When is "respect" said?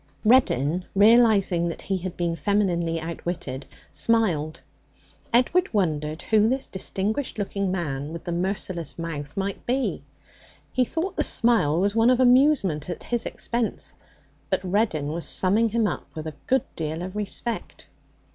17.15-17.85